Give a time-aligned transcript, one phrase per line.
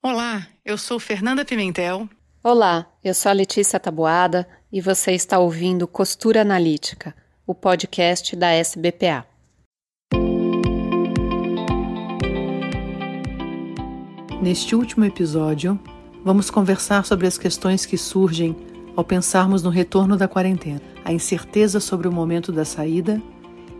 [0.00, 2.08] Olá, eu sou Fernanda Pimentel.
[2.40, 8.52] Olá, eu sou a Letícia Taboada e você está ouvindo Costura Analítica, o podcast da
[8.52, 9.26] SBPA.
[14.40, 15.76] Neste último episódio,
[16.24, 18.54] vamos conversar sobre as questões que surgem
[18.94, 23.20] ao pensarmos no retorno da quarentena, a incerteza sobre o momento da saída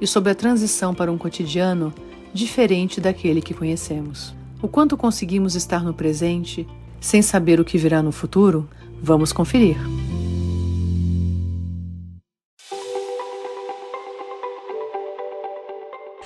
[0.01, 1.95] e sobre a transição para um cotidiano
[2.35, 4.37] diferente daquele que conhecemos.
[4.61, 6.67] O quanto conseguimos estar no presente
[7.01, 8.69] sem saber o que virá no futuro?
[9.01, 9.77] Vamos conferir.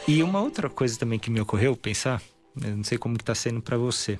[0.08, 2.22] E uma outra coisa também que me ocorreu pensar,
[2.60, 4.18] eu não sei como que está sendo para você,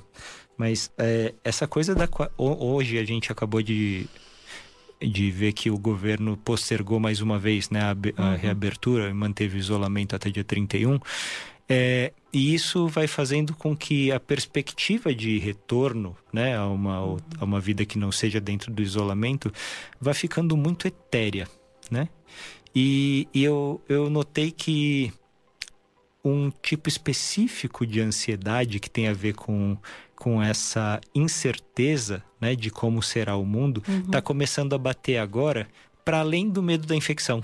[0.55, 4.07] mas é, essa coisa da hoje a gente acabou de
[5.01, 8.37] de ver que o governo postergou mais uma vez né, a, a uhum.
[8.37, 10.97] reabertura e manteve o isolamento até dia 31.
[11.67, 17.45] É, e isso vai fazendo com que a perspectiva de retorno né, a, uma, a
[17.45, 19.51] uma vida que não seja dentro do isolamento
[19.99, 21.47] vá ficando muito etérea.
[21.89, 22.09] Né?
[22.75, 25.13] E, e eu, eu notei que
[26.23, 29.77] um tipo específico de ansiedade que tem a ver com,
[30.15, 34.01] com essa incerteza né, de como será o mundo está uhum.
[34.09, 35.67] Tá começando a bater agora
[36.03, 37.43] para além do medo da infecção.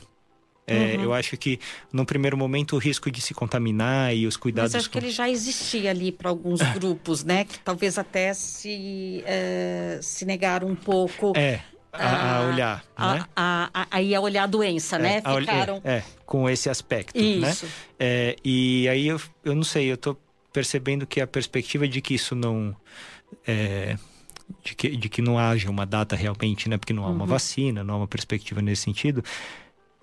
[0.69, 1.03] É, uhum.
[1.03, 1.59] Eu acho que,
[1.91, 4.73] no primeiro momento, o risco de se contaminar e os cuidados...
[4.73, 4.99] Mas acho com...
[4.99, 7.45] que ele já existia ali para alguns grupos, né?
[7.45, 11.33] Que talvez até se, uh, se negaram um pouco...
[11.35, 11.61] É.
[11.91, 13.25] A, a, olhar, a, né?
[13.35, 15.15] A, a, a, a olhar a doença, é, né?
[15.39, 15.81] Ficaram...
[15.83, 17.49] É, é, com esse aspecto, né?
[17.49, 17.65] Isso.
[17.65, 17.71] né?
[17.99, 20.15] É, e aí, eu, eu não sei, eu tô
[20.53, 22.75] percebendo que a perspectiva de que isso não...
[23.45, 23.97] É,
[24.63, 26.77] de, que, de que não haja uma data realmente, né?
[26.77, 27.25] Porque não há uma uhum.
[27.25, 29.23] vacina, não há uma perspectiva nesse sentido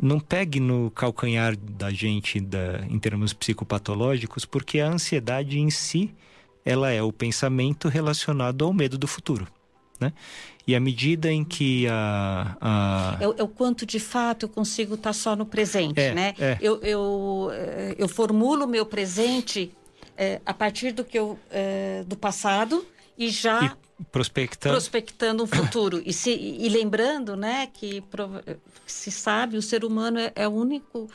[0.00, 6.14] não pegue no calcanhar da gente da, em termos psicopatológicos, porque a ansiedade em si
[6.64, 9.46] ela é o pensamento relacionado ao medo do futuro.
[9.98, 10.12] Né?
[10.66, 12.56] E à medida em que a.
[12.60, 13.18] a...
[13.20, 16.34] É, é, o quanto de fato eu consigo estar só no presente, é, né?
[16.38, 16.58] É.
[16.60, 19.72] Eu, eu, eh, eu formulo o meu presente
[20.16, 22.84] é, a partir do que eu, é, do passado
[23.16, 23.76] e já
[24.10, 24.74] prospectando.
[24.74, 26.02] prospectando um futuro.
[26.04, 28.02] e, se, e lembrando né, que
[28.86, 31.08] se sabe, o ser humano é, é o único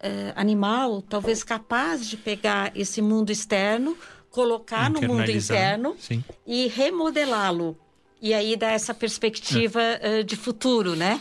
[0.00, 3.96] é, animal, talvez capaz de pegar esse mundo externo,
[4.30, 6.22] colocar no mundo interno sim.
[6.46, 7.76] e remodelá-lo.
[8.20, 10.22] E aí dar essa perspectiva é.
[10.22, 11.20] de futuro, né?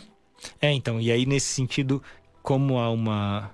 [0.61, 2.01] É, então, e aí nesse sentido,
[2.41, 3.51] como há uma,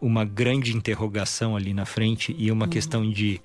[0.00, 2.70] uma grande interrogação ali na frente e uma uhum.
[2.70, 3.40] questão de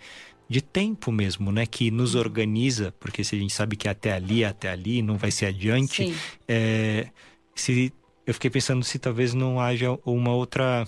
[0.52, 1.66] de tempo mesmo, né?
[1.66, 5.32] Que nos organiza, porque se a gente sabe que até ali, até ali, não vai
[5.32, 6.14] ser adiante.
[6.46, 7.08] É,
[7.56, 7.94] se
[8.28, 10.86] eu fiquei pensando se talvez não haja uma outra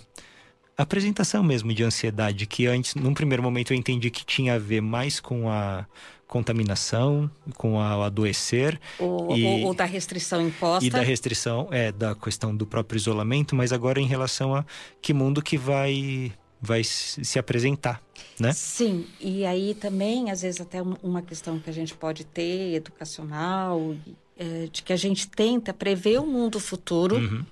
[0.77, 4.81] apresentação mesmo de ansiedade que antes, num primeiro momento, eu entendi que tinha a ver
[4.81, 5.85] mais com a
[6.27, 8.77] contaminação, com a, o adoecer.
[8.99, 10.85] Ou, e, ou, ou, da restrição imposta.
[10.85, 14.65] E da restrição, é, da questão do próprio isolamento, mas agora em relação a
[15.01, 18.01] que mundo que vai vai se apresentar,
[18.39, 18.53] né?
[18.53, 23.93] Sim, e aí também, às vezes, até uma questão que a gente pode ter, educacional,
[24.37, 27.45] é, de que a gente tenta prever o mundo futuro uhum.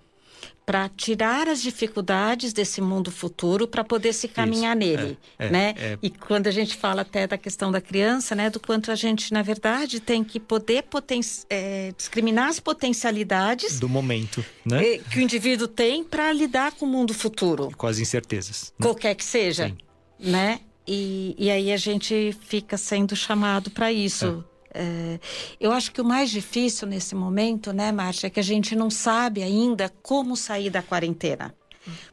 [0.71, 5.49] Para tirar as dificuldades desse mundo futuro para poder se caminhar Isso, nele, é, é,
[5.49, 5.73] né?
[5.77, 8.95] É, e quando a gente fala até da questão da criança, né, do quanto a
[8.95, 14.93] gente, na verdade, tem que poder poten é, discriminar as potencialidades do momento, né?
[14.93, 18.85] É, que o indivíduo tem para lidar com o mundo futuro, com as incertezas, né?
[18.85, 20.31] qualquer que seja, Sim.
[20.31, 20.61] né?
[20.87, 24.41] E, e aí a gente fica sendo chamado para isso.
[24.73, 25.19] É,
[25.59, 28.89] eu acho que o mais difícil nesse momento, né, Márcia, é que a gente não
[28.89, 31.53] sabe ainda como sair da quarentena.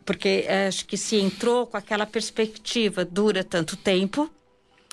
[0.05, 4.31] Porque é, acho que se entrou com aquela perspectiva, dura tanto tempo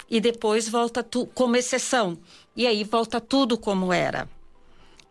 [0.10, 2.18] e depois volta tu, como exceção.
[2.56, 4.28] E aí volta tudo como era.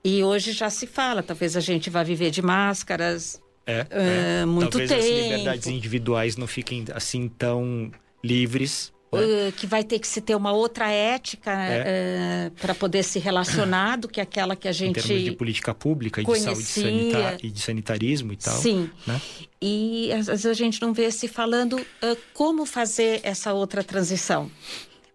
[0.05, 4.47] E hoje já se fala, talvez a gente vá viver de máscaras é, uh, é.
[4.47, 5.03] muito talvez tempo.
[5.03, 7.91] as liberdades individuais não fiquem assim tão
[8.23, 9.53] livres né?
[9.57, 12.49] que vai ter que se ter uma outra ética é.
[12.49, 15.01] uh, para poder se relacionar do que aquela que a gente.
[15.01, 18.57] Em termos de política pública e de saúde sanitar, e de sanitarismo e tal.
[18.57, 18.91] Sim.
[19.07, 19.21] Né?
[19.61, 24.51] E às vezes a gente não vê se falando uh, como fazer essa outra transição.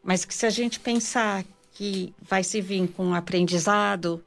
[0.03, 1.43] Mas que se a gente pensar
[1.73, 4.23] que vai se vir com um aprendizado,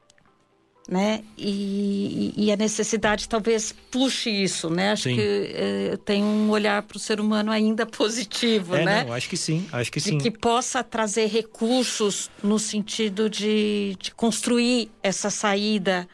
[0.87, 1.23] né?
[1.37, 4.91] E, e, a necessidade talvez puxe isso, né?
[4.91, 5.15] Acho sim.
[5.15, 9.03] que é, tem um olhar para o ser humano ainda positivo, é, né?
[9.05, 10.17] Não, acho que sim, acho que de sim.
[10.17, 16.07] Que possa trazer recursos no sentido de, de construir essa saída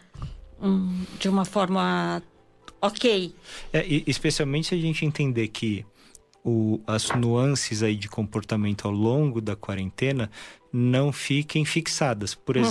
[0.62, 2.22] um, de uma forma
[2.80, 3.34] ok.
[3.74, 5.84] É, especialmente se a gente entender que
[6.44, 10.30] o, as nuances aí de comportamento ao longo da quarentena
[10.72, 12.36] não fiquem fixadas.
[12.36, 12.64] Por uhum.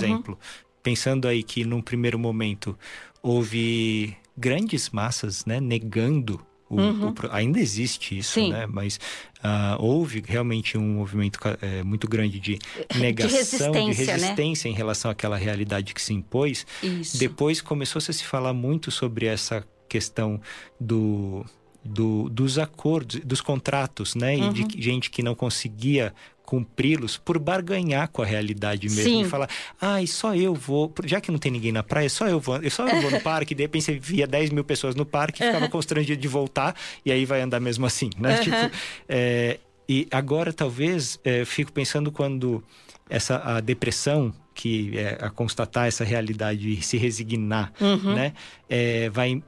[0.81, 2.77] Pensando aí que num primeiro momento
[3.21, 6.39] houve grandes massas né, negando
[6.69, 7.09] o, uhum.
[7.09, 8.51] o, ainda existe isso, Sim.
[8.51, 8.67] né?
[8.67, 8.99] Mas
[9.39, 12.59] uh, houve realmente um movimento é, muito grande de
[12.95, 14.73] negação, de resistência, de resistência né?
[14.75, 16.67] em relação àquela realidade que se impôs.
[16.83, 17.17] Isso.
[17.17, 20.39] Depois começou-se a se falar muito sobre essa questão
[20.79, 21.43] do,
[21.89, 24.35] do, dos acordos, dos contratos, né?
[24.35, 24.49] Uhum.
[24.49, 24.81] E de uhum.
[24.81, 26.13] gente que não conseguia
[26.43, 29.21] cumpri-los por barganhar com a realidade mesmo Sim.
[29.21, 29.47] e falar,
[29.79, 32.59] ah, e só eu vou, já que não tem ninguém na praia, só eu vou,
[32.71, 35.65] só eu vou no parque, de repente você via 10 mil pessoas no parque, ficava
[35.65, 35.69] uhum.
[35.69, 36.75] constrangido de voltar
[37.05, 38.37] e aí vai andar mesmo assim, né?
[38.37, 38.43] Uhum.
[38.43, 38.77] Tipo,
[39.07, 42.63] é, e agora talvez é, fico pensando quando
[43.07, 48.13] essa a depressão que é a constatar essa realidade e se resignar, uhum.
[48.13, 48.33] né,
[48.67, 49.41] é, vai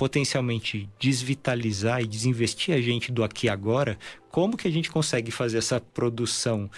[0.00, 3.98] potencialmente desvitalizar e desinvestir a gente do aqui e agora,
[4.30, 6.70] como que a gente consegue fazer essa produção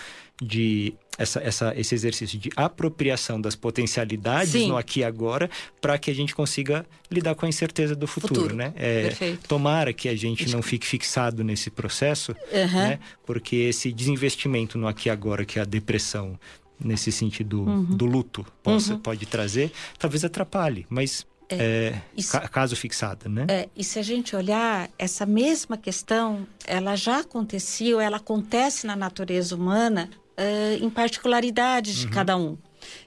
[0.42, 4.70] de essa, essa, esse exercício de apropriação das potencialidades Sim.
[4.70, 5.48] no aqui e agora
[5.80, 8.56] para que a gente consiga lidar com a incerteza do futuro, futuro.
[8.56, 8.74] né?
[8.74, 9.14] É,
[9.46, 12.72] tomara que a gente não fique fixado nesse processo, uhum.
[12.72, 12.98] né?
[13.24, 16.36] Porque esse desinvestimento no aqui e agora que é a depressão
[16.80, 17.84] nesse sentido uhum.
[17.84, 18.98] do luto possa, uhum.
[18.98, 21.24] pode trazer, talvez atrapalhe, mas
[21.60, 23.46] é, isso, caso fixada, né?
[23.48, 28.96] É, e se a gente olhar, essa mesma questão, ela já aconteceu, ela acontece na
[28.96, 32.12] natureza humana uh, em particularidades de uhum.
[32.12, 32.56] cada um.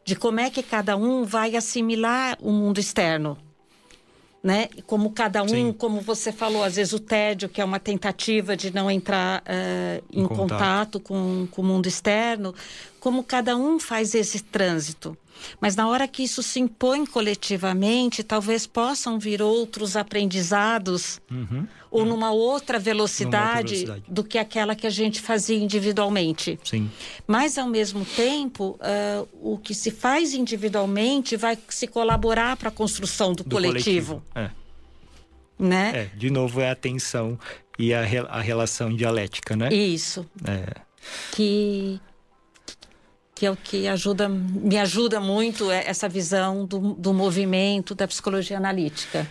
[0.04, 3.38] De como é que cada um vai assimilar o mundo externo.
[4.44, 4.70] Né?
[4.86, 5.74] Como cada um, Sim.
[5.74, 10.06] como você falou, às vezes o tédio, que é uma tentativa de não entrar uh,
[10.14, 12.54] em, em, contato, contato com, com o mundo externo,
[13.00, 15.18] como cada um faz esse trânsito.
[15.60, 21.68] Mas na hora que isso se impõe coletivamente, talvez possam vir outros aprendizados uhum.
[21.90, 22.10] ou uhum.
[22.10, 26.60] numa outra velocidade, velocidade, do que aquela que a gente fazia individualmente.
[26.64, 26.90] Sim.
[27.28, 32.72] Mas, ao mesmo tempo, uh, o que se faz individualmente vai se colaborar para a
[32.72, 34.22] construção do, do coletivo.
[34.34, 34.52] coletivo.
[34.52, 34.66] É.
[35.58, 35.92] Né?
[35.96, 37.40] É, de novo, é a tensão
[37.80, 39.74] e a, a relação dialética, né?
[39.74, 40.26] Isso.
[40.46, 40.82] É.
[41.32, 42.00] Que
[43.36, 48.08] que é o que ajuda, me ajuda muito é essa visão do, do movimento da
[48.08, 49.30] psicologia analítica.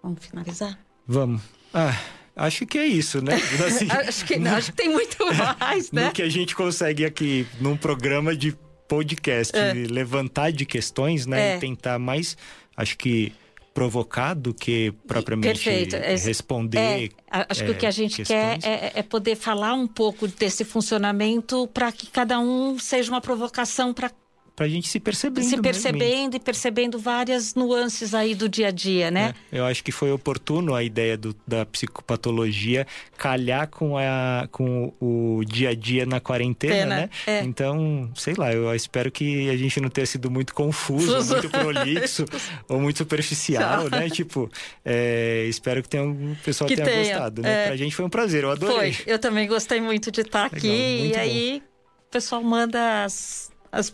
[0.00, 0.78] Vamos finalizar?
[1.04, 1.42] Vamos.
[1.74, 1.98] Ah,
[2.36, 3.34] acho que é isso, né?
[3.66, 5.16] Assim, acho, que, não, acho que tem muito
[5.58, 6.06] mais, né?
[6.06, 8.56] No que a gente consegue aqui num programa de
[8.86, 9.72] podcast é.
[9.72, 11.54] levantar de questões, né?
[11.54, 11.56] É.
[11.56, 12.36] E tentar mais,
[12.76, 13.32] acho que
[13.72, 15.96] provocar do que propriamente Perfeito.
[15.96, 17.10] responder.
[17.30, 18.62] É, acho que o que a é, gente questões.
[18.62, 23.20] quer é, é, poder falar um pouco desse funcionamento para que cada um seja uma
[23.20, 24.10] provocação para
[24.54, 25.44] para a gente se percebendo.
[25.44, 29.34] Se percebendo e percebendo várias nuances aí do dia a dia, né?
[29.50, 34.92] É, eu acho que foi oportuno a ideia do, da psicopatologia calhar com, a, com
[35.00, 37.10] o dia a dia na quarentena, Pena, né?
[37.26, 37.40] É.
[37.40, 42.24] Então, sei lá, eu espero que a gente não tenha sido muito confuso, muito prolixo
[42.68, 44.10] ou muito superficial, né?
[44.10, 44.50] Tipo,
[44.84, 47.64] é, espero que tenha um pessoal que tenha, tenha gostado, né?
[47.64, 47.66] É.
[47.68, 48.92] Pra gente foi um prazer, eu adorei.
[48.92, 50.68] Foi, eu também gostei muito de estar aqui.
[50.68, 51.62] Legal, e aí,
[52.08, 53.92] o pessoal manda as, as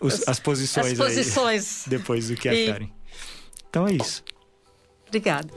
[0.00, 1.82] os, as, posições, as posições.
[1.84, 2.92] Aí, depois do que acharem.
[3.68, 4.24] Então é isso.
[5.06, 5.48] Obrigada.